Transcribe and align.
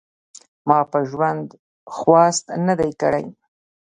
ما 0.67 0.79
په 0.91 0.99
ژوند 1.09 1.45
خواست 1.97 2.45
نه 2.67 2.73
دی 2.79 2.91
کړی. 3.01 3.25